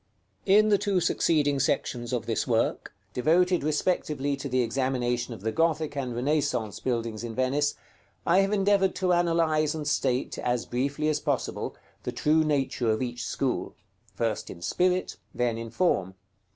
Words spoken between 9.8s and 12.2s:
state, as briefly as possible, the